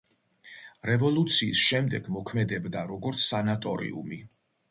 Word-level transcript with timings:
რევოლუციის 0.89 1.59
შემდეგ 1.65 2.09
მოქმედებდა 2.17 2.83
როგორც 2.93 3.23
სანატორიუმი. 3.27 4.19